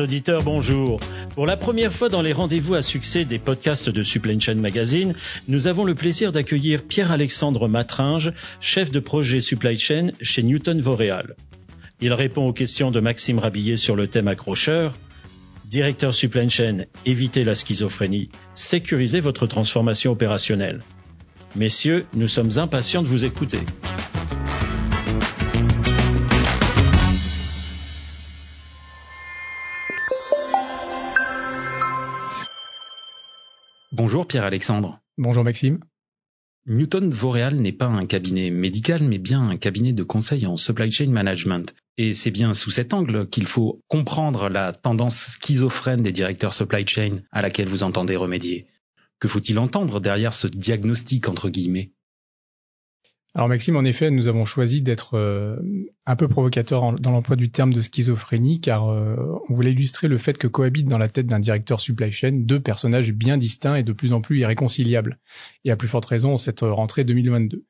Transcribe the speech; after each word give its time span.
Auditeurs, 0.00 0.42
bonjour. 0.42 1.00
Pour 1.34 1.46
la 1.46 1.56
première 1.56 1.92
fois 1.92 2.08
dans 2.08 2.22
les 2.22 2.32
rendez-vous 2.32 2.74
à 2.74 2.82
succès 2.82 3.24
des 3.24 3.38
podcasts 3.38 3.88
de 3.88 4.02
Supply 4.02 4.40
Chain 4.40 4.54
Magazine, 4.54 5.14
nous 5.48 5.66
avons 5.66 5.84
le 5.84 5.94
plaisir 5.94 6.30
d'accueillir 6.30 6.84
Pierre-Alexandre 6.84 7.68
Matringe, 7.68 8.32
chef 8.60 8.90
de 8.90 9.00
projet 9.00 9.40
Supply 9.40 9.78
Chain 9.78 10.08
chez 10.20 10.42
Newton 10.42 10.80
Voreal. 10.80 11.34
Il 12.00 12.12
répond 12.12 12.46
aux 12.46 12.52
questions 12.52 12.90
de 12.90 13.00
Maxime 13.00 13.38
Rabillet 13.38 13.76
sur 13.76 13.96
le 13.96 14.06
thème 14.06 14.28
accrocheur. 14.28 14.96
Directeur 15.64 16.14
Supply 16.14 16.48
Chain, 16.48 16.84
évitez 17.04 17.44
la 17.44 17.54
schizophrénie, 17.54 18.30
sécurisez 18.54 19.20
votre 19.20 19.46
transformation 19.46 20.12
opérationnelle. 20.12 20.82
Messieurs, 21.56 22.06
nous 22.14 22.28
sommes 22.28 22.58
impatients 22.58 23.02
de 23.02 23.08
vous 23.08 23.24
écouter. 23.24 23.60
Bonjour 33.98 34.28
Pierre-Alexandre. 34.28 35.00
Bonjour 35.16 35.42
Maxime. 35.42 35.80
Newton 36.66 37.10
Voreal 37.10 37.56
n'est 37.56 37.72
pas 37.72 37.86
un 37.86 38.06
cabinet 38.06 38.52
médical, 38.52 39.02
mais 39.02 39.18
bien 39.18 39.48
un 39.48 39.56
cabinet 39.56 39.92
de 39.92 40.04
conseil 40.04 40.46
en 40.46 40.56
supply 40.56 40.92
chain 40.92 41.10
management. 41.10 41.74
Et 41.96 42.12
c'est 42.12 42.30
bien 42.30 42.54
sous 42.54 42.70
cet 42.70 42.94
angle 42.94 43.28
qu'il 43.28 43.48
faut 43.48 43.80
comprendre 43.88 44.50
la 44.50 44.72
tendance 44.72 45.16
schizophrène 45.16 46.04
des 46.04 46.12
directeurs 46.12 46.54
supply 46.54 46.86
chain 46.86 47.22
à 47.32 47.42
laquelle 47.42 47.66
vous 47.66 47.82
entendez 47.82 48.14
remédier. 48.14 48.68
Que 49.18 49.26
faut-il 49.26 49.58
entendre 49.58 49.98
derrière 49.98 50.32
ce 50.32 50.46
diagnostic 50.46 51.28
entre 51.28 51.48
guillemets? 51.48 51.90
Alors 53.34 53.48
Maxime, 53.48 53.76
en 53.76 53.84
effet, 53.84 54.10
nous 54.10 54.26
avons 54.26 54.44
choisi 54.44 54.80
d'être 54.80 55.14
euh, 55.14 55.56
un 56.06 56.16
peu 56.16 56.28
provocateur 56.28 56.92
dans 56.94 57.12
l'emploi 57.12 57.36
du 57.36 57.50
terme 57.50 57.72
de 57.72 57.80
schizophrénie, 57.80 58.60
car 58.60 58.88
euh, 58.88 59.16
on 59.48 59.54
voulait 59.54 59.72
illustrer 59.72 60.08
le 60.08 60.16
fait 60.16 60.38
que 60.38 60.46
cohabitent 60.46 60.88
dans 60.88 60.98
la 60.98 61.08
tête 61.08 61.26
d'un 61.26 61.38
directeur 61.38 61.78
supply 61.78 62.10
chain 62.10 62.32
deux 62.32 62.58
personnages 62.58 63.12
bien 63.12 63.36
distincts 63.36 63.76
et 63.76 63.82
de 63.82 63.92
plus 63.92 64.14
en 64.14 64.22
plus 64.22 64.38
irréconciliables, 64.38 65.18
et 65.64 65.70
à 65.70 65.76
plus 65.76 65.88
forte 65.88 66.06
raison 66.06 66.38
cette 66.38 66.60
rentrée 66.62 67.04
2022. 67.04 67.64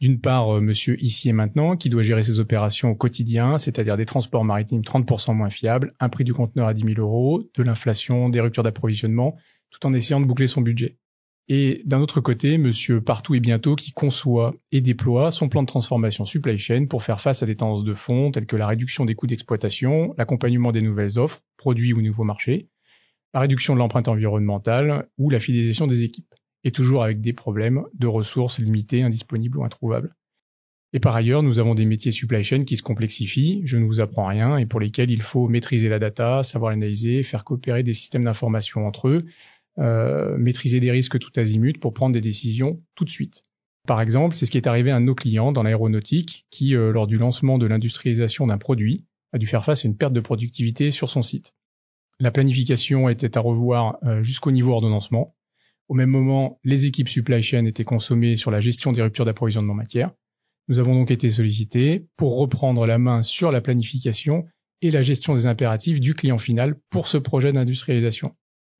D'une 0.00 0.20
part, 0.20 0.56
euh, 0.56 0.60
monsieur 0.60 1.02
ici 1.02 1.28
et 1.28 1.32
maintenant, 1.32 1.76
qui 1.76 1.90
doit 1.90 2.02
gérer 2.02 2.24
ses 2.24 2.40
opérations 2.40 2.90
au 2.90 2.96
quotidien, 2.96 3.58
c'est-à-dire 3.58 3.96
des 3.96 4.06
transports 4.06 4.44
maritimes 4.44 4.82
30% 4.82 5.32
moins 5.34 5.48
fiables, 5.48 5.94
un 6.00 6.08
prix 6.08 6.24
du 6.24 6.34
conteneur 6.34 6.66
à 6.66 6.74
10 6.74 6.82
000 6.82 7.00
euros, 7.00 7.48
de 7.54 7.62
l'inflation, 7.62 8.28
des 8.28 8.40
ruptures 8.40 8.64
d'approvisionnement, 8.64 9.36
tout 9.70 9.86
en 9.86 9.94
essayant 9.94 10.20
de 10.20 10.26
boucler 10.26 10.48
son 10.48 10.60
budget. 10.60 10.98
Et 11.48 11.82
d'un 11.84 12.00
autre 12.00 12.20
côté, 12.20 12.56
monsieur 12.56 13.02
Partout 13.02 13.34
et 13.34 13.40
Bientôt 13.40 13.76
qui 13.76 13.92
conçoit 13.92 14.54
et 14.72 14.80
déploie 14.80 15.30
son 15.30 15.50
plan 15.50 15.62
de 15.62 15.66
transformation 15.66 16.24
supply 16.24 16.58
chain 16.58 16.86
pour 16.86 17.02
faire 17.02 17.20
face 17.20 17.42
à 17.42 17.46
des 17.46 17.56
tendances 17.56 17.84
de 17.84 17.92
fond 17.92 18.30
telles 18.30 18.46
que 18.46 18.56
la 18.56 18.66
réduction 18.66 19.04
des 19.04 19.14
coûts 19.14 19.26
d'exploitation, 19.26 20.14
l'accompagnement 20.16 20.72
des 20.72 20.80
nouvelles 20.80 21.18
offres, 21.18 21.42
produits 21.58 21.92
ou 21.92 22.00
nouveaux 22.00 22.24
marchés, 22.24 22.68
la 23.34 23.40
réduction 23.40 23.74
de 23.74 23.80
l'empreinte 23.80 24.08
environnementale 24.08 25.08
ou 25.18 25.28
la 25.28 25.40
fidélisation 25.40 25.86
des 25.86 26.02
équipes. 26.02 26.34
Et 26.66 26.72
toujours 26.72 27.04
avec 27.04 27.20
des 27.20 27.34
problèmes 27.34 27.82
de 27.92 28.06
ressources 28.06 28.58
limitées, 28.58 29.02
indisponibles 29.02 29.58
ou 29.58 29.64
introuvables. 29.64 30.14
Et 30.94 31.00
par 31.00 31.16
ailleurs, 31.16 31.42
nous 31.42 31.58
avons 31.58 31.74
des 31.74 31.84
métiers 31.86 32.12
supply 32.12 32.44
chain 32.44 32.64
qui 32.64 32.76
se 32.76 32.82
complexifient, 32.82 33.62
je 33.64 33.76
ne 33.76 33.84
vous 33.84 34.00
apprends 34.00 34.28
rien, 34.28 34.56
et 34.56 34.64
pour 34.64 34.78
lesquels 34.78 35.10
il 35.10 35.20
faut 35.20 35.48
maîtriser 35.48 35.88
la 35.88 35.98
data, 35.98 36.44
savoir 36.44 36.70
l'analyser, 36.70 37.24
faire 37.24 37.42
coopérer 37.42 37.82
des 37.82 37.94
systèmes 37.94 38.22
d'information 38.22 38.86
entre 38.86 39.08
eux, 39.08 39.24
euh, 39.78 40.36
maîtriser 40.38 40.80
des 40.80 40.90
risques 40.90 41.18
tout 41.18 41.32
azimut 41.36 41.78
pour 41.80 41.92
prendre 41.92 42.12
des 42.12 42.20
décisions 42.20 42.80
tout 42.94 43.04
de 43.04 43.10
suite. 43.10 43.42
Par 43.86 44.00
exemple, 44.00 44.34
c'est 44.34 44.46
ce 44.46 44.50
qui 44.50 44.56
est 44.56 44.66
arrivé 44.66 44.90
à 44.90 45.00
nos 45.00 45.14
clients 45.14 45.52
dans 45.52 45.62
l'aéronautique 45.62 46.46
qui, 46.50 46.74
euh, 46.74 46.92
lors 46.92 47.06
du 47.06 47.18
lancement 47.18 47.58
de 47.58 47.66
l'industrialisation 47.66 48.46
d'un 48.46 48.56
produit, 48.56 49.04
a 49.32 49.38
dû 49.38 49.46
faire 49.46 49.64
face 49.64 49.84
à 49.84 49.88
une 49.88 49.96
perte 49.96 50.12
de 50.12 50.20
productivité 50.20 50.90
sur 50.90 51.10
son 51.10 51.22
site. 51.22 51.52
La 52.20 52.30
planification 52.30 53.08
était 53.08 53.36
à 53.36 53.40
revoir 53.40 53.98
euh, 54.04 54.22
jusqu'au 54.22 54.52
niveau 54.52 54.72
ordonnancement. 54.72 55.34
Au 55.88 55.94
même 55.94 56.08
moment, 56.08 56.60
les 56.64 56.86
équipes 56.86 57.08
supply 57.08 57.42
chain 57.42 57.66
étaient 57.66 57.84
consommées 57.84 58.36
sur 58.36 58.50
la 58.50 58.60
gestion 58.60 58.92
des 58.92 59.02
ruptures 59.02 59.24
d'approvisionnement 59.24 59.74
matière. 59.74 60.12
Nous 60.68 60.78
avons 60.78 60.94
donc 60.94 61.10
été 61.10 61.30
sollicités 61.30 62.06
pour 62.16 62.38
reprendre 62.38 62.86
la 62.86 62.98
main 62.98 63.22
sur 63.22 63.52
la 63.52 63.60
planification 63.60 64.46
et 64.80 64.90
la 64.90 65.02
gestion 65.02 65.34
des 65.34 65.46
impératifs 65.46 66.00
du 66.00 66.14
client 66.14 66.38
final 66.38 66.76
pour 66.88 67.08
ce 67.08 67.18
projet 67.18 67.52
d'industrialisation. 67.52 68.34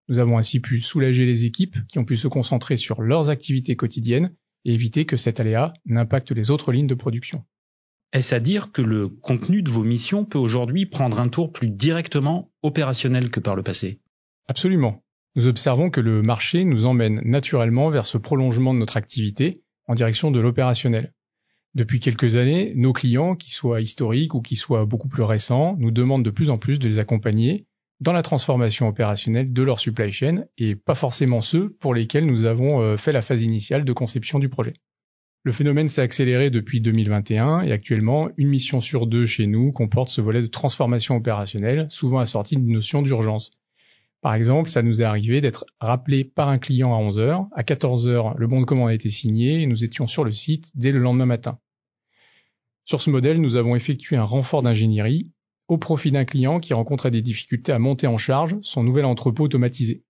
Nous 0.09 0.19
avons 0.19 0.37
ainsi 0.37 0.61
pu 0.61 0.81
soulager 0.81 1.25
les 1.25 1.45
équipes 1.45 1.79
qui 1.89 1.99
ont 1.99 2.05
pu 2.05 2.17
se 2.17 2.29
concentrer 2.29 2.77
sur 2.77 3.01
leurs 3.01 3.31
activités 3.31 3.77
quotidiennes 3.77 4.35
et 4.65 4.75
éviter 4.75 5.07
que 5.07 5.17
cet 5.17 5.41
aléa 5.41 5.73
n'impacte 5.87 6.33
les 6.33 6.51
autres 6.51 6.73
lignes 6.73 6.87
de 6.87 6.95
production. 6.95 7.45
Est-ce 8.13 8.35
à 8.35 8.41
dire 8.41 8.71
que 8.71 8.83
le 8.83 9.09
contenu 9.09 9.63
de 9.63 9.71
vos 9.71 9.83
missions 9.83 10.25
peut 10.25 10.39
aujourd'hui 10.39 10.87
prendre 10.87 11.21
un 11.21 11.29
tour 11.29 11.53
plus 11.53 11.69
directement 11.69 12.53
opérationnel 12.63 13.31
que 13.31 13.41
par 13.41 13.57
le 13.57 13.63
passé? 13.63 14.01
Absolument. 14.47 15.03
Nous 15.37 15.49
observons 15.49 15.91
que 15.91 16.01
le 16.01 16.23
marché 16.23 16.65
nous 16.65 16.85
emmène 16.85 17.21
naturellement 17.25 17.91
vers 17.91 18.07
ce 18.07 18.19
prolongement 18.19 18.73
de 18.73 18.79
notre 18.79 18.97
activité 18.97 19.63
en 19.89 19.95
direction 19.95 20.31
de 20.31 20.39
l'opérationnel. 20.39 21.13
Depuis 21.75 21.99
quelques 21.99 22.37
années, 22.37 22.73
nos 22.77 22.93
clients, 22.93 23.35
qu'ils 23.35 23.53
soient 23.53 23.81
historiques 23.81 24.35
ou 24.35 24.43
qu'ils 24.43 24.59
soient 24.59 24.85
beaucoup 24.85 25.09
plus 25.09 25.25
récents, 25.25 25.75
nous 25.81 25.91
demandent 25.91 26.25
de 26.25 26.31
plus 26.31 26.51
en 26.51 26.59
plus 26.59 26.79
de 26.79 26.89
les 26.89 27.01
accompagner 27.01 27.67
dans 28.05 28.13
la 28.13 28.23
transformation 28.23 28.87
opérationnelle 28.87 29.51
de 29.51 29.63
leur 29.63 29.81
supply 29.81 30.13
chain 30.13 30.45
et 30.59 30.77
pas 30.77 30.95
forcément 30.95 31.41
ceux 31.41 31.71
pour 31.71 31.95
lesquels 31.95 32.27
nous 32.27 32.45
avons 32.45 32.83
euh, 32.83 32.99
fait 32.99 33.13
la 33.13 33.23
phase 33.23 33.43
initiale 33.43 33.87
de 33.87 33.93
conception 33.95 34.39
du 34.39 34.51
projet. 34.51 34.75
Le 35.43 35.53
phénomène 35.53 35.89
s'est 35.89 36.03
accéléré 36.03 36.51
depuis 36.51 36.83
2021 36.83 37.63
et 37.63 37.73
actuellement, 37.73 38.29
une 38.37 38.49
mission 38.49 38.83
sur 38.83 39.07
deux 39.07 39.25
chez 39.25 39.47
nous 39.47 39.73
comporte 39.73 40.11
ce 40.11 40.21
volet 40.21 40.43
de 40.43 40.47
transformation 40.47 41.17
opérationnelle, 41.17 41.87
souvent 41.89 42.19
assorti 42.19 42.57
d'une 42.57 42.75
notion 42.75 43.01
d'urgence. 43.01 43.53
Par 44.21 44.35
exemple, 44.35 44.69
ça 44.69 44.83
nous 44.83 45.01
est 45.01 45.05
arrivé 45.05 45.41
d'être 45.41 45.65
rappelé 45.81 46.25
par 46.25 46.51
un 46.51 46.59
client 46.59 46.95
à 46.95 46.99
11 46.99 47.19
heures. 47.19 47.47
À 47.53 47.65
14 47.65 48.07
heures, 48.07 48.35
le 48.37 48.47
bon 48.47 48.61
de 48.61 48.67
commande 48.67 48.91
a 48.91 48.95
été 48.95 49.09
signé 49.09 49.63
et 49.63 49.67
nous 49.67 49.83
étions 49.83 50.07
sur 50.07 50.25
le 50.25 50.33
site 50.33 50.71
dès 50.75 50.93
le 50.93 50.99
lendemain 50.99 51.27
matin. 51.27 51.59
Sur 52.85 53.01
ce 53.01 53.09
modèle, 53.09 53.41
nous 53.41 53.57
avons 53.57 53.77
effectué 53.77 54.17
un 54.17 54.25
renfort 54.25 54.61
d'ingénierie 54.61 55.31
au 55.69 55.79
profit 55.79 56.11
d'un 56.11 56.25
client 56.25 56.61
qui 56.61 56.75
rencontrait 56.75 57.11
des 57.11 57.23
difficultés 57.23 57.73
à 57.73 57.79
monter 57.79 58.07
en 58.07 58.19
charge 58.19 58.57
son 58.63 58.83
nouvel 58.83 59.05
entrepôt 59.05 59.45
automatisé. 59.45 60.05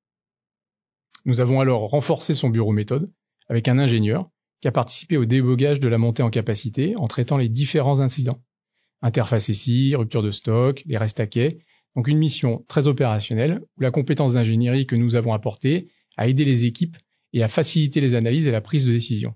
Nous 1.24 1.40
avons 1.40 1.60
alors 1.60 1.88
renforcé 1.88 2.34
son 2.34 2.50
bureau 2.50 2.72
méthode 2.72 3.10
avec 3.48 3.68
un 3.68 3.78
ingénieur 3.78 4.30
qui 4.60 4.68
a 4.68 4.72
participé 4.72 5.16
au 5.16 5.24
débogage 5.24 5.80
de 5.80 5.88
la 5.88 5.98
montée 5.98 6.22
en 6.22 6.30
capacité 6.30 6.96
en 6.96 7.06
traitant 7.06 7.36
les 7.36 7.48
différents 7.48 8.00
incidents. 8.00 8.42
Interface 9.02 9.52
SI, 9.52 9.94
rupture 9.94 10.22
de 10.22 10.30
stock, 10.30 10.82
les 10.86 10.96
restes 10.96 11.20
à 11.20 11.26
quai. 11.26 11.58
Donc 11.94 12.08
une 12.08 12.18
mission 12.18 12.64
très 12.68 12.86
opérationnelle 12.86 13.60
où 13.76 13.82
la 13.82 13.90
compétence 13.90 14.34
d'ingénierie 14.34 14.86
que 14.86 14.96
nous 14.96 15.14
avons 15.14 15.32
apportée 15.32 15.90
a 16.16 16.28
aidé 16.28 16.44
les 16.44 16.64
équipes 16.64 16.96
et 17.32 17.42
à 17.42 17.48
faciliter 17.48 18.00
les 18.00 18.14
analyses 18.14 18.46
et 18.46 18.52
la 18.52 18.60
prise 18.60 18.86
de 18.86 18.92
décision. 18.92 19.34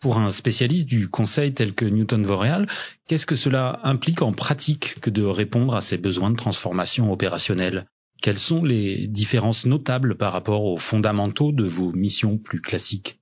Pour 0.00 0.18
un 0.18 0.30
spécialiste 0.30 0.86
du 0.86 1.08
conseil 1.08 1.54
tel 1.54 1.74
que 1.74 1.84
Newton 1.84 2.24
Voreal, 2.24 2.68
qu'est-ce 3.08 3.26
que 3.26 3.34
cela 3.34 3.80
implique 3.82 4.22
en 4.22 4.32
pratique 4.32 5.00
que 5.00 5.10
de 5.10 5.24
répondre 5.24 5.74
à 5.74 5.80
ces 5.80 5.98
besoins 5.98 6.30
de 6.30 6.36
transformation 6.36 7.12
opérationnelle? 7.12 7.86
Quelles 8.22 8.38
sont 8.38 8.64
les 8.64 9.08
différences 9.08 9.66
notables 9.66 10.16
par 10.16 10.32
rapport 10.32 10.64
aux 10.64 10.78
fondamentaux 10.78 11.50
de 11.50 11.64
vos 11.64 11.92
missions 11.92 12.38
plus 12.38 12.60
classiques? 12.60 13.20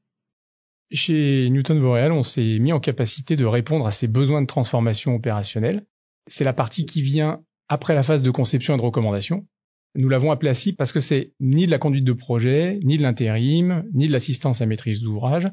Chez 0.92 1.48
Newton 1.50 1.80
Voreal, 1.80 2.12
on 2.12 2.22
s'est 2.22 2.58
mis 2.58 2.72
en 2.72 2.80
capacité 2.80 3.36
de 3.36 3.46
répondre 3.46 3.86
à 3.86 3.90
ces 3.90 4.06
besoins 4.06 4.42
de 4.42 4.46
transformation 4.46 5.14
opérationnelle. 5.14 5.86
C'est 6.26 6.44
la 6.44 6.52
partie 6.52 6.84
qui 6.84 7.00
vient 7.00 7.42
après 7.68 7.94
la 7.94 8.02
phase 8.02 8.22
de 8.22 8.30
conception 8.30 8.74
et 8.74 8.76
de 8.76 8.82
recommandation. 8.82 9.46
Nous 9.94 10.08
l'avons 10.08 10.30
appelé 10.30 10.50
ainsi 10.50 10.72
parce 10.72 10.92
que 10.92 11.00
c'est 11.00 11.32
ni 11.40 11.66
de 11.66 11.70
la 11.70 11.78
conduite 11.78 12.04
de 12.04 12.12
projet, 12.12 12.80
ni 12.82 12.98
de 12.98 13.02
l'intérim, 13.02 13.84
ni 13.94 14.08
de 14.08 14.12
l'assistance 14.12 14.60
à 14.60 14.66
maîtrise 14.66 15.02
d'ouvrage. 15.02 15.50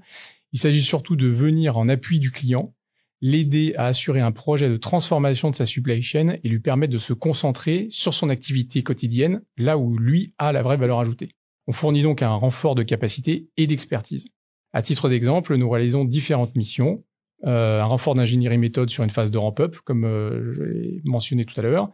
Il 0.51 0.59
s'agit 0.59 0.81
surtout 0.81 1.15
de 1.15 1.27
venir 1.27 1.77
en 1.77 1.87
appui 1.87 2.19
du 2.19 2.31
client, 2.31 2.73
l'aider 3.21 3.73
à 3.77 3.85
assurer 3.85 4.19
un 4.19 4.31
projet 4.33 4.69
de 4.69 4.77
transformation 4.77 5.49
de 5.49 5.55
sa 5.55 5.65
supply 5.65 6.01
chain 6.01 6.37
et 6.43 6.49
lui 6.49 6.59
permettre 6.59 6.91
de 6.93 6.97
se 6.97 7.13
concentrer 7.13 7.87
sur 7.89 8.13
son 8.13 8.29
activité 8.29 8.83
quotidienne, 8.83 9.41
là 9.57 9.77
où 9.77 9.97
lui 9.97 10.33
a 10.37 10.51
la 10.51 10.61
vraie 10.61 10.77
valeur 10.77 10.99
ajoutée. 10.99 11.29
On 11.67 11.71
fournit 11.71 12.03
donc 12.03 12.21
un 12.21 12.33
renfort 12.33 12.75
de 12.75 12.83
capacité 12.83 13.47
et 13.55 13.65
d'expertise. 13.65 14.27
À 14.73 14.81
titre 14.81 15.07
d'exemple, 15.07 15.55
nous 15.55 15.69
réalisons 15.69 16.03
différentes 16.03 16.55
missions. 16.55 17.03
Euh, 17.45 17.81
un 17.81 17.85
renfort 17.85 18.15
d'ingénierie 18.15 18.57
méthode 18.57 18.89
sur 18.89 19.03
une 19.03 19.09
phase 19.09 19.31
de 19.31 19.37
ramp-up, 19.37 19.77
comme 19.83 20.05
euh, 20.05 20.51
je 20.51 20.63
l'ai 20.63 21.01
mentionné 21.05 21.45
tout 21.45 21.57
à 21.59 21.63
l'heure. 21.63 21.89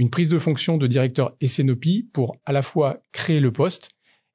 Une 0.00 0.08
prise 0.08 0.30
de 0.30 0.38
fonction 0.38 0.78
de 0.78 0.86
directeur 0.86 1.36
SNOP 1.44 1.84
pour 2.14 2.38
à 2.46 2.52
la 2.52 2.62
fois 2.62 3.02
créer 3.12 3.38
le 3.38 3.52
poste, 3.52 3.90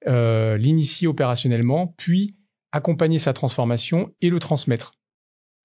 euh, 0.06 0.58
l'initier 0.58 1.08
opérationnellement, 1.08 1.96
puis 1.98 2.36
accompagner 2.72 3.18
sa 3.18 3.34
transformation 3.34 4.14
et 4.22 4.30
le 4.30 4.38
transmettre. 4.38 4.94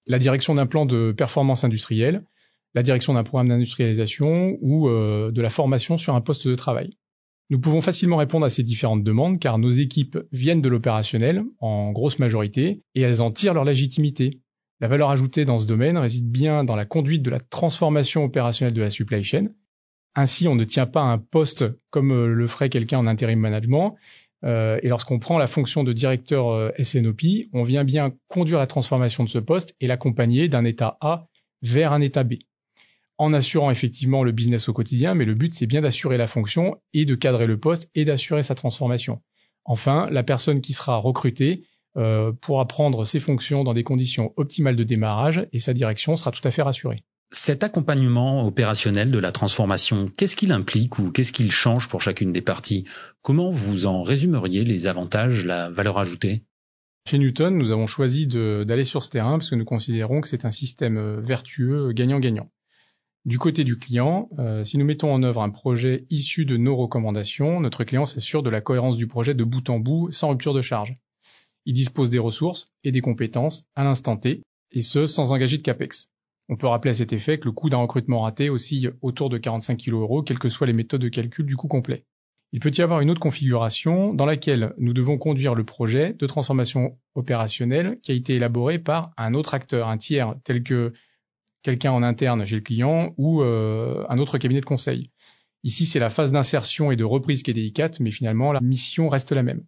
La 0.07 0.17
direction 0.17 0.55
d'un 0.55 0.65
plan 0.65 0.87
de 0.87 1.11
performance 1.11 1.63
industrielle, 1.63 2.25
la 2.73 2.81
direction 2.81 3.13
d'un 3.13 3.23
programme 3.23 3.49
d'industrialisation 3.49 4.57
ou 4.59 4.89
euh, 4.89 5.31
de 5.31 5.39
la 5.39 5.51
formation 5.51 5.97
sur 5.97 6.15
un 6.15 6.21
poste 6.21 6.47
de 6.47 6.55
travail. 6.55 6.97
Nous 7.51 7.59
pouvons 7.59 7.81
facilement 7.81 8.17
répondre 8.17 8.47
à 8.47 8.49
ces 8.49 8.63
différentes 8.63 9.03
demandes 9.03 9.39
car 9.39 9.59
nos 9.59 9.69
équipes 9.69 10.17
viennent 10.31 10.63
de 10.63 10.69
l'opérationnel 10.69 11.43
en 11.59 11.91
grosse 11.91 12.17
majorité 12.17 12.81
et 12.95 13.01
elles 13.01 13.21
en 13.21 13.29
tirent 13.29 13.53
leur 13.53 13.65
légitimité. 13.65 14.41
La 14.79 14.87
valeur 14.87 15.11
ajoutée 15.11 15.45
dans 15.45 15.59
ce 15.59 15.67
domaine 15.67 15.99
réside 15.99 16.31
bien 16.31 16.63
dans 16.63 16.75
la 16.75 16.85
conduite 16.85 17.21
de 17.21 17.29
la 17.29 17.39
transformation 17.39 18.23
opérationnelle 18.23 18.73
de 18.73 18.81
la 18.81 18.89
supply 18.89 19.23
chain 19.23 19.49
Ainsi, 20.15 20.47
on 20.47 20.55
ne 20.55 20.63
tient 20.63 20.85
pas 20.85 21.01
un 21.01 21.17
poste 21.17 21.65
comme 21.89 22.11
euh, 22.11 22.27
le 22.27 22.47
ferait 22.47 22.69
quelqu'un 22.69 22.99
en 22.99 23.07
intérim 23.07 23.39
management. 23.39 23.95
Euh, 24.43 24.79
et 24.81 24.89
lorsqu'on 24.89 25.19
prend 25.19 25.37
la 25.37 25.47
fonction 25.47 25.83
de 25.83 25.93
directeur 25.93 26.49
euh, 26.49 26.71
SNOP, 26.81 27.21
on 27.53 27.63
vient 27.63 27.83
bien 27.83 28.13
conduire 28.27 28.59
la 28.59 28.67
transformation 28.67 29.23
de 29.23 29.29
ce 29.29 29.37
poste 29.37 29.75
et 29.79 29.87
l'accompagner 29.87 30.49
d'un 30.49 30.65
état 30.65 30.97
A 31.01 31.27
vers 31.61 31.93
un 31.93 32.01
état 32.01 32.23
B. 32.23 32.35
En 33.17 33.33
assurant 33.33 33.69
effectivement 33.69 34.23
le 34.23 34.31
business 34.31 34.67
au 34.67 34.73
quotidien, 34.73 35.13
mais 35.13 35.25
le 35.25 35.35
but 35.35 35.53
c'est 35.53 35.67
bien 35.67 35.81
d'assurer 35.81 36.17
la 36.17 36.25
fonction 36.25 36.81
et 36.93 37.05
de 37.05 37.13
cadrer 37.13 37.45
le 37.45 37.59
poste 37.59 37.89
et 37.93 38.03
d'assurer 38.03 38.41
sa 38.41 38.55
transformation. 38.55 39.21
Enfin, 39.63 40.07
la 40.09 40.23
personne 40.23 40.61
qui 40.61 40.73
sera 40.73 40.97
recrutée 40.97 41.63
euh, 41.97 42.31
pourra 42.31 42.67
prendre 42.67 43.05
ses 43.05 43.19
fonctions 43.19 43.63
dans 43.63 43.75
des 43.75 43.83
conditions 43.83 44.33
optimales 44.37 44.75
de 44.75 44.83
démarrage 44.83 45.45
et 45.51 45.59
sa 45.59 45.73
direction 45.73 46.15
sera 46.15 46.31
tout 46.31 46.45
à 46.47 46.49
fait 46.49 46.63
rassurée. 46.63 47.03
Cet 47.33 47.63
accompagnement 47.63 48.45
opérationnel 48.45 49.09
de 49.09 49.17
la 49.17 49.31
transformation, 49.31 50.07
qu'est-ce 50.17 50.35
qu'il 50.35 50.51
implique 50.51 50.99
ou 50.99 51.11
qu'est-ce 51.11 51.31
qu'il 51.31 51.49
change 51.49 51.87
pour 51.87 52.01
chacune 52.01 52.33
des 52.33 52.41
parties? 52.41 52.83
Comment 53.21 53.51
vous 53.51 53.85
en 53.85 54.03
résumeriez 54.03 54.65
les 54.65 54.85
avantages, 54.85 55.45
la 55.45 55.69
valeur 55.69 55.97
ajoutée? 55.97 56.43
Chez 57.07 57.17
Newton, 57.17 57.57
nous 57.57 57.71
avons 57.71 57.87
choisi 57.87 58.27
d'aller 58.27 58.83
sur 58.83 59.01
ce 59.01 59.09
terrain 59.09 59.37
parce 59.37 59.49
que 59.49 59.55
nous 59.55 59.63
considérons 59.63 60.19
que 60.19 60.27
c'est 60.27 60.43
un 60.43 60.51
système 60.51 60.97
euh, 60.97 61.21
vertueux 61.21 61.93
gagnant-gagnant. 61.93 62.49
Du 63.23 63.39
côté 63.39 63.63
du 63.63 63.77
client, 63.77 64.29
euh, 64.37 64.65
si 64.65 64.77
nous 64.77 64.85
mettons 64.85 65.13
en 65.13 65.23
œuvre 65.23 65.41
un 65.41 65.49
projet 65.49 66.05
issu 66.09 66.43
de 66.45 66.57
nos 66.57 66.75
recommandations, 66.75 67.61
notre 67.61 67.85
client 67.85 68.05
s'assure 68.05 68.43
de 68.43 68.49
la 68.49 68.59
cohérence 68.59 68.97
du 68.97 69.07
projet 69.07 69.35
de 69.35 69.43
bout 69.45 69.69
en 69.69 69.79
bout 69.79 70.11
sans 70.11 70.29
rupture 70.29 70.53
de 70.53 70.61
charge. 70.61 70.95
Il 71.65 71.73
dispose 71.73 72.09
des 72.09 72.19
ressources 72.19 72.65
et 72.83 72.91
des 72.91 73.01
compétences 73.01 73.63
à 73.75 73.83
l'instant 73.85 74.17
T, 74.17 74.41
et 74.71 74.81
ce 74.81 75.07
sans 75.07 75.31
engager 75.31 75.57
de 75.57 75.63
CAPEX. 75.63 76.09
On 76.49 76.57
peut 76.57 76.67
rappeler 76.67 76.91
à 76.91 76.95
cet 76.95 77.13
effet 77.13 77.39
que 77.39 77.45
le 77.45 77.51
coût 77.51 77.69
d'un 77.69 77.77
recrutement 77.77 78.21
raté 78.21 78.49
oscille 78.49 78.93
autour 79.01 79.29
de 79.29 79.37
45 79.37 79.77
kg 79.77 79.91
euros, 79.91 80.23
quelles 80.23 80.39
que 80.39 80.49
soient 80.49 80.67
les 80.67 80.73
méthodes 80.73 81.01
de 81.01 81.09
calcul 81.09 81.45
du 81.45 81.55
coût 81.55 81.67
complet. 81.67 82.05
Il 82.53 82.59
peut 82.59 82.71
y 82.75 82.81
avoir 82.81 82.99
une 82.99 83.09
autre 83.09 83.21
configuration 83.21 84.13
dans 84.13 84.25
laquelle 84.25 84.73
nous 84.77 84.93
devons 84.93 85.17
conduire 85.17 85.55
le 85.55 85.63
projet 85.63 86.13
de 86.13 86.27
transformation 86.27 86.97
opérationnelle 87.15 87.99
qui 88.01 88.11
a 88.11 88.15
été 88.15 88.35
élaboré 88.35 88.77
par 88.77 89.13
un 89.17 89.33
autre 89.33 89.53
acteur, 89.53 89.87
un 89.87 89.97
tiers, 89.97 90.35
tel 90.43 90.61
que 90.61 90.91
quelqu'un 91.63 91.91
en 91.91 92.03
interne 92.03 92.45
chez 92.45 92.55
le 92.55 92.61
client 92.61 93.13
ou 93.17 93.41
euh, 93.41 94.05
un 94.09 94.17
autre 94.17 94.37
cabinet 94.37 94.59
de 94.59 94.65
conseil. 94.65 95.11
Ici, 95.63 95.85
c'est 95.85 95.99
la 95.99 96.09
phase 96.09 96.31
d'insertion 96.31 96.91
et 96.91 96.95
de 96.95 97.03
reprise 97.03 97.43
qui 97.43 97.51
est 97.51 97.53
délicate, 97.53 97.99
mais 97.99 98.11
finalement, 98.11 98.51
la 98.51 98.61
mission 98.61 99.07
reste 99.09 99.31
la 99.31 99.43
même. 99.43 99.63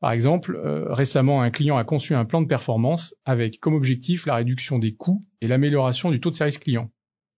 Par 0.00 0.12
exemple, 0.12 0.54
euh, 0.56 0.92
récemment, 0.92 1.42
un 1.42 1.50
client 1.50 1.76
a 1.76 1.84
conçu 1.84 2.14
un 2.14 2.24
plan 2.24 2.40
de 2.40 2.46
performance 2.46 3.14
avec 3.24 3.58
comme 3.58 3.74
objectif 3.74 4.26
la 4.26 4.36
réduction 4.36 4.78
des 4.78 4.94
coûts 4.94 5.20
et 5.40 5.48
l'amélioration 5.48 6.10
du 6.10 6.20
taux 6.20 6.30
de 6.30 6.36
service 6.36 6.58
client. 6.58 6.90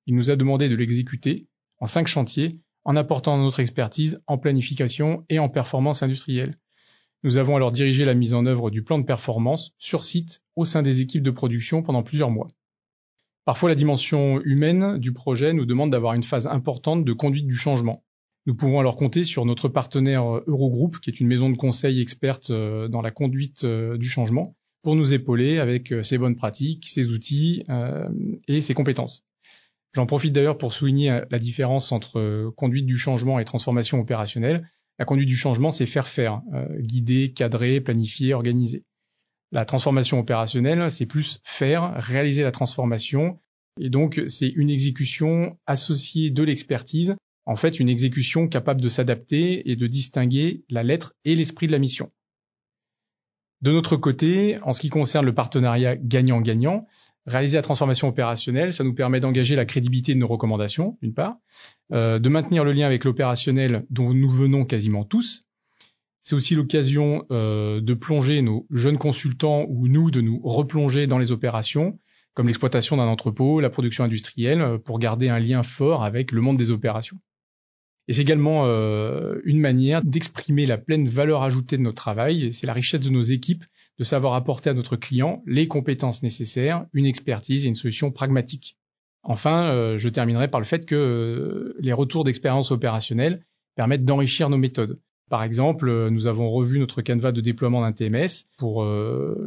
Il 0.07 0.15
nous 0.15 0.31
a 0.31 0.37
demandé 0.37 0.69
de 0.69 0.75
l'exécuter 0.75 1.49
en 1.79 1.87
cinq 1.87 2.07
chantiers 2.07 2.61
en 2.85 2.97
apportant 2.97 3.39
notre 3.39 3.61
expertise 3.61 4.23
en 4.27 4.37
planification 4.37 5.25
et 5.29 5.39
en 5.39 5.49
performance 5.49 6.03
industrielle. 6.03 6.57
Nous 7.23 7.37
avons 7.37 7.57
alors 7.57 7.73
dirigé 7.73 8.05
la 8.05 8.15
mise 8.15 8.35
en 8.35 8.47
œuvre 8.47 8.71
du 8.71 8.83
plan 8.83 8.99
de 8.99 9.05
performance 9.05 9.73
sur 9.79 10.03
site 10.03 10.43
au 10.57 10.65
sein 10.65 10.83
des 10.83 11.01
équipes 11.01 11.23
de 11.23 11.31
production 11.31 11.83
pendant 11.83 12.03
plusieurs 12.03 12.31
mois. 12.31 12.49
Parfois, 13.45 13.71
la 13.71 13.75
dimension 13.75 14.41
humaine 14.43 14.99
du 14.99 15.12
projet 15.12 15.53
nous 15.53 15.67
demande 15.67 15.91
d'avoir 15.91 16.15
une 16.15 16.23
phase 16.23 16.47
importante 16.47 17.05
de 17.05 17.12
conduite 17.12 17.47
du 17.47 17.57
changement. 17.57 18.05
Nous 18.47 18.55
pouvons 18.55 18.81
alors 18.81 18.97
compter 18.97 19.25
sur 19.25 19.45
notre 19.45 19.69
partenaire 19.69 20.25
euh, 20.25 20.45
Eurogroup, 20.47 20.99
qui 21.01 21.11
est 21.11 21.21
une 21.21 21.27
maison 21.27 21.51
de 21.51 21.57
conseil 21.57 22.01
experte 22.01 22.51
euh, 22.51 22.89
dans 22.89 23.03
la 23.03 23.11
conduite 23.11 23.65
euh, 23.65 23.99
du 23.99 24.09
changement, 24.09 24.57
pour 24.83 24.97
nous 24.97 25.13
épauler 25.13 25.59
avec 25.59 25.93
ses 26.03 26.17
bonnes 26.17 26.37
pratiques, 26.37 26.89
ses 26.89 27.11
outils 27.11 27.63
et 28.49 28.63
ses 28.63 28.73
compétences. 28.73 29.27
J'en 29.93 30.07
profite 30.07 30.33
d'ailleurs 30.33 30.57
pour 30.57 30.73
souligner 30.73 31.21
la 31.31 31.39
différence 31.39 31.93
entre 31.93 32.51
conduite 32.57 32.87
du 32.87 32.97
changement 32.97 33.39
et 33.39 33.45
transformation 33.45 34.01
opérationnelle. 34.01 34.67
La 34.99 35.05
conduite 35.05 35.29
du 35.29 35.37
changement, 35.37 35.71
c'est 35.71 35.85
faire 35.85 36.09
faire, 36.09 36.41
guider, 36.79 37.35
cadrer, 37.35 37.83
planifier, 37.83 38.33
organiser. 38.33 38.85
La 39.53 39.67
transformation 39.67 40.19
opérationnelle, 40.19 40.91
c'est 40.91 41.05
plus 41.05 41.41
faire, 41.45 41.93
réaliser 41.97 42.43
la 42.43 42.51
transformation, 42.51 43.39
et 43.79 43.91
donc 43.91 44.23
c'est 44.29 44.49
une 44.49 44.71
exécution 44.71 45.59
associée 45.67 46.31
de 46.31 46.43
l'expertise 46.43 47.17
en 47.50 47.56
fait 47.56 47.81
une 47.81 47.88
exécution 47.88 48.47
capable 48.47 48.81
de 48.81 48.88
s'adapter 48.88 49.69
et 49.69 49.75
de 49.75 49.88
distinguer 49.88 50.62
la 50.70 50.85
lettre 50.85 51.14
et 51.25 51.35
l'esprit 51.35 51.67
de 51.67 51.73
la 51.73 51.81
mission. 51.81 52.12
De 53.61 53.73
notre 53.73 53.97
côté, 53.97 54.61
en 54.62 54.73
ce 54.73 54.81
qui 54.81 54.88
concerne 54.88 55.26
le 55.26 55.35
partenariat 55.35 55.97
gagnant-gagnant, 55.97 56.87
réaliser 57.26 57.56
la 57.56 57.62
transformation 57.62 58.06
opérationnelle, 58.06 58.73
ça 58.73 58.85
nous 58.85 58.94
permet 58.94 59.19
d'engager 59.19 59.56
la 59.56 59.64
crédibilité 59.64 60.14
de 60.14 60.20
nos 60.20 60.29
recommandations, 60.29 60.97
d'une 61.02 61.12
part, 61.12 61.38
euh, 61.93 62.20
de 62.20 62.29
maintenir 62.29 62.62
le 62.62 62.70
lien 62.70 62.87
avec 62.87 63.05
l'opérationnel 63.05 63.85
dont 63.91 64.14
nous 64.14 64.31
venons 64.31 64.64
quasiment 64.64 65.05
tous. 65.05 65.49
C'est 66.23 66.37
aussi 66.37 66.55
l'occasion 66.55 67.25
euh, 67.32 67.81
de 67.81 67.94
plonger 67.94 68.43
nos 68.43 68.64
jeunes 68.70 68.99
consultants 68.99 69.64
ou 69.69 69.88
nous 69.88 70.12
de 70.12 70.20
nous 70.20 70.41
replonger 70.44 71.08
dans 71.08 71.19
les 71.19 71.32
opérations, 71.32 71.99
comme 72.35 72.47
l'exploitation 72.47 72.97
d'un 72.97 73.08
entrepôt, 73.08 73.58
la 73.58 73.70
production 73.70 74.05
industrielle, 74.05 74.79
pour 74.85 75.00
garder 75.00 75.29
un 75.29 75.41
lien 75.41 75.64
fort 75.64 76.05
avec 76.05 76.31
le 76.31 76.43
monde 76.43 76.56
des 76.56 76.70
opérations. 76.70 77.19
Et 78.08 78.12
c'est 78.12 78.23
également 78.23 78.67
euh, 78.67 79.41
une 79.44 79.61
manière 79.61 80.02
d'exprimer 80.02 80.67
la 80.67 80.79
pleine 80.79 81.06
valeur 81.06 81.43
ajoutée 81.43 81.76
de 81.76 81.82
notre 81.82 81.97
travail. 81.97 82.52
C'est 82.52 82.67
la 82.67 82.73
richesse 82.73 83.00
de 83.00 83.11
nos 83.11 83.23
équipes 83.23 83.64
de 83.99 84.05
savoir 84.05 84.35
apporter 84.35 84.70
à 84.70 84.75
notre 84.75 84.97
client 84.97 85.43
les 85.47 85.69
compétences 85.69 86.23
nécessaires, 86.23 86.87
une 86.93 87.06
expertise 87.06 87.64
et 87.64 87.69
une 87.69 87.75
solution 87.75 88.11
pragmatique. 88.11 88.76
Enfin, 89.23 89.70
euh, 89.70 89.99
je 89.99 90.08
terminerai 90.08 90.49
par 90.49 90.61
le 90.61 90.67
fait 90.67 90.87
que 90.87 90.94
euh, 90.94 91.76
les 91.81 91.93
retours 91.93 92.25
d'expérience 92.25 92.70
opérationnelle 92.70 93.44
permettent 93.76 94.05
d'enrichir 94.05 94.49
nos 94.49 94.58
méthodes. 94.58 94.99
Par 95.29 95.44
exemple, 95.44 96.08
nous 96.08 96.26
avons 96.26 96.49
revu 96.49 96.81
notre 96.81 97.02
canevas 97.02 97.31
de 97.31 97.41
déploiement 97.41 97.82
d'un 97.82 97.93
TMS 97.93 98.47
pour 98.58 98.85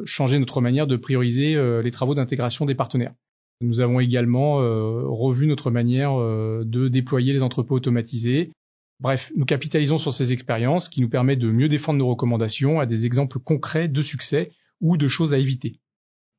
changer 0.06 0.40
notre 0.40 0.62
manière 0.62 0.88
de 0.88 0.96
prioriser 0.96 1.62
les 1.84 1.92
travaux 1.92 2.16
d'intégration 2.16 2.64
des 2.64 2.74
partenaires. 2.74 3.14
Nous 3.62 3.80
avons 3.80 4.00
également 4.00 4.62
euh, 4.62 5.04
revu 5.06 5.48
notre 5.48 5.72
manière 5.72 6.20
euh, 6.20 6.64
de 6.66 6.88
déployer 6.88 7.34
les 7.34 7.44
entrepôts 7.44 7.76
automatisés. 7.76 8.52
Bref, 9.00 9.32
nous 9.36 9.46
capitalisons 9.46 9.98
sur 9.98 10.14
ces 10.14 10.34
expériences 10.34 10.90
qui 10.90 11.02
nous 11.02 11.10
permettent 11.10 11.40
de 11.40 11.52
mieux 11.52 11.70
défendre 11.70 12.00
nos 12.00 12.08
recommandations 12.08 12.80
à 12.80 12.86
des 12.86 13.06
exemples 13.06 13.40
concrets 13.40 13.88
de 13.88 14.02
succès 14.02 14.52
ou 14.82 14.98
de 14.98 15.08
choses 15.08 15.34
à 15.34 15.38
éviter. 15.38 15.80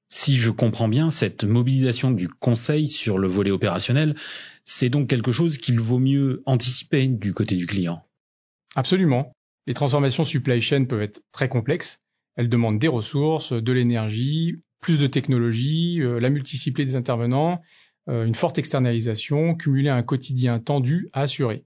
Si 0.09 0.37
je 0.37 0.51
comprends 0.51 0.89
bien, 0.89 1.11
cette 1.11 1.45
mobilisation 1.45 2.11
du 2.11 2.29
conseil 2.29 2.87
sur 2.87 3.19
le 3.19 3.27
volet 3.27 3.51
opérationnel, 3.51 4.15
c'est 4.63 4.91
donc 4.91 5.09
quelque 5.09 5.33
chose 5.33 5.59
qu'il 5.59 5.81
vaut 5.81 5.99
mieux 5.99 6.43
anticiper 6.47 7.09
du 7.09 7.35
côté 7.35 7.57
du 7.57 7.67
client. 7.67 8.07
Absolument. 8.77 9.33
Les 9.67 9.75
transformations 9.75 10.25
supply 10.25 10.61
chain 10.61 10.85
peuvent 10.85 11.03
être 11.03 11.23
très 11.33 11.49
complexes. 11.49 12.01
Elles 12.37 12.49
demandent 12.49 12.79
des 12.79 12.89
ressources, 12.89 13.53
de 13.53 13.73
l'énergie, 13.73 14.63
plus 14.85 14.99
de 14.99 15.07
technologie, 15.07 16.03
euh, 16.03 16.21
la 16.21 16.29
multiplicité 16.29 16.85
des 16.85 16.95
intervenants, 16.95 17.63
euh, 18.11 18.27
une 18.27 18.35
forte 18.35 18.59
externalisation, 18.59 19.55
cumuler 19.55 19.89
un 19.89 20.03
quotidien 20.03 20.59
tendu 20.59 21.09
à 21.15 21.23
assurer. 21.23 21.65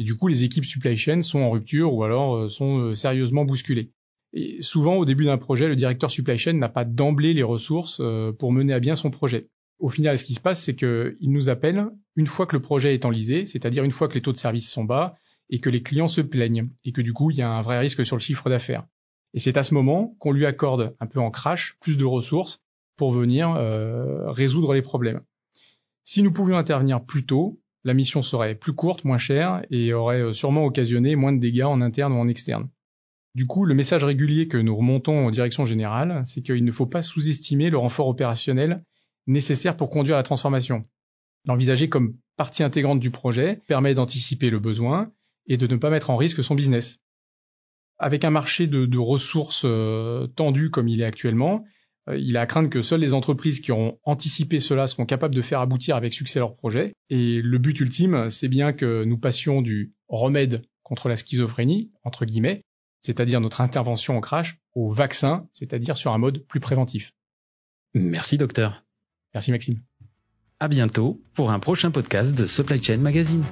Et 0.00 0.02
du 0.02 0.16
coup, 0.16 0.26
les 0.26 0.42
équipes 0.42 0.64
supply 0.64 0.96
chain 0.96 1.22
sont 1.22 1.38
en 1.38 1.50
rupture 1.52 1.94
ou 1.94 2.02
alors 2.02 2.34
euh, 2.34 2.48
sont 2.48 2.92
sérieusement 2.96 3.44
bousculées. 3.44 3.92
Et 4.32 4.62
souvent, 4.62 4.96
au 4.96 5.04
début 5.04 5.26
d'un 5.26 5.38
projet, 5.38 5.68
le 5.68 5.76
directeur 5.76 6.10
supply 6.10 6.38
chain 6.38 6.54
n'a 6.54 6.68
pas 6.68 6.84
d'emblée 6.84 7.34
les 7.34 7.44
ressources 7.44 8.02
pour 8.38 8.52
mener 8.52 8.72
à 8.72 8.80
bien 8.80 8.96
son 8.96 9.10
projet. 9.10 9.48
Au 9.78 9.88
final, 9.88 10.18
ce 10.18 10.24
qui 10.24 10.34
se 10.34 10.40
passe, 10.40 10.60
c'est 10.60 10.74
qu'il 10.74 11.30
nous 11.30 11.48
appelle 11.48 11.86
une 12.16 12.26
fois 12.26 12.46
que 12.46 12.56
le 12.56 12.60
projet 12.60 12.94
est 12.94 13.04
enlisé, 13.04 13.46
c'est-à-dire 13.46 13.84
une 13.84 13.92
fois 13.92 14.08
que 14.08 14.14
les 14.14 14.22
taux 14.22 14.32
de 14.32 14.36
service 14.36 14.68
sont 14.68 14.84
bas 14.84 15.14
et 15.50 15.60
que 15.60 15.70
les 15.70 15.84
clients 15.84 16.08
se 16.08 16.20
plaignent 16.20 16.68
et 16.84 16.90
que 16.90 17.00
du 17.00 17.12
coup, 17.12 17.30
il 17.30 17.36
y 17.36 17.42
a 17.42 17.48
un 17.48 17.62
vrai 17.62 17.78
risque 17.78 18.04
sur 18.04 18.16
le 18.16 18.20
chiffre 18.20 18.50
d'affaires. 18.50 18.84
Et 19.34 19.40
c'est 19.40 19.56
à 19.56 19.64
ce 19.64 19.74
moment 19.74 20.16
qu'on 20.18 20.32
lui 20.32 20.46
accorde 20.46 20.96
un 21.00 21.06
peu 21.06 21.20
en 21.20 21.30
crash 21.30 21.76
plus 21.80 21.96
de 21.96 22.04
ressources 22.04 22.60
pour 22.96 23.10
venir 23.10 23.50
euh, 23.50 24.30
résoudre 24.30 24.72
les 24.72 24.82
problèmes. 24.82 25.20
Si 26.02 26.22
nous 26.22 26.32
pouvions 26.32 26.56
intervenir 26.56 27.04
plus 27.04 27.26
tôt, 27.26 27.60
la 27.84 27.94
mission 27.94 28.22
serait 28.22 28.54
plus 28.54 28.72
courte, 28.72 29.04
moins 29.04 29.18
chère 29.18 29.62
et 29.70 29.92
aurait 29.92 30.22
euh, 30.22 30.32
sûrement 30.32 30.64
occasionné 30.64 31.16
moins 31.16 31.32
de 31.32 31.40
dégâts 31.40 31.64
en 31.64 31.80
interne 31.80 32.12
ou 32.12 32.16
en 32.16 32.28
externe. 32.28 32.68
Du 33.34 33.46
coup, 33.46 33.64
le 33.64 33.74
message 33.74 34.02
régulier 34.02 34.48
que 34.48 34.56
nous 34.56 34.74
remontons 34.74 35.26
en 35.26 35.30
direction 35.30 35.66
générale, 35.66 36.22
c'est 36.24 36.40
qu'il 36.40 36.64
ne 36.64 36.72
faut 36.72 36.86
pas 36.86 37.02
sous-estimer 37.02 37.68
le 37.68 37.76
renfort 37.76 38.08
opérationnel 38.08 38.82
nécessaire 39.26 39.76
pour 39.76 39.90
conduire 39.90 40.16
la 40.16 40.22
transformation. 40.22 40.82
L'envisager 41.44 41.88
comme 41.88 42.16
partie 42.36 42.62
intégrante 42.62 42.98
du 42.98 43.10
projet 43.10 43.60
permet 43.68 43.94
d'anticiper 43.94 44.50
le 44.50 44.58
besoin 44.58 45.12
et 45.46 45.56
de 45.56 45.66
ne 45.66 45.76
pas 45.76 45.90
mettre 45.90 46.10
en 46.10 46.16
risque 46.16 46.42
son 46.42 46.54
business. 46.54 46.98
Avec 47.98 48.24
un 48.24 48.30
marché 48.30 48.66
de, 48.66 48.98
ressources 48.98 49.62
euh, 49.64 50.26
tendu 50.26 50.70
comme 50.70 50.88
il 50.88 51.00
est 51.00 51.04
actuellement, 51.04 51.64
euh, 52.08 52.18
il 52.18 52.36
est 52.36 52.38
à 52.38 52.46
craindre 52.46 52.68
que 52.68 52.82
seules 52.82 53.00
les 53.00 53.14
entreprises 53.14 53.60
qui 53.60 53.72
auront 53.72 53.98
anticipé 54.04 54.60
cela 54.60 54.86
seront 54.86 55.06
capables 55.06 55.34
de 55.34 55.42
faire 55.42 55.60
aboutir 55.60 55.96
avec 55.96 56.12
succès 56.12 56.38
leur 56.38 56.52
projet. 56.52 56.92
Et 57.10 57.40
le 57.42 57.58
but 57.58 57.78
ultime, 57.80 58.30
c'est 58.30 58.48
bien 58.48 58.72
que 58.72 59.04
nous 59.04 59.18
passions 59.18 59.62
du 59.62 59.94
remède 60.08 60.62
contre 60.82 61.08
la 61.08 61.16
schizophrénie, 61.16 61.90
entre 62.04 62.24
guillemets, 62.24 62.62
c'est-à-dire 63.00 63.40
notre 63.40 63.60
intervention 63.60 64.16
en 64.16 64.20
crash, 64.20 64.58
au 64.74 64.90
vaccin, 64.90 65.48
c'est-à-dire 65.52 65.96
sur 65.96 66.12
un 66.12 66.18
mode 66.18 66.44
plus 66.46 66.60
préventif. 66.60 67.12
Merci 67.94 68.36
docteur. 68.36 68.84
Merci 69.34 69.50
Maxime. 69.50 69.80
À 70.60 70.68
bientôt 70.68 71.20
pour 71.34 71.50
un 71.50 71.58
prochain 71.58 71.90
podcast 71.90 72.36
de 72.36 72.46
Supply 72.46 72.82
Chain 72.82 72.98
Magazine. 72.98 73.44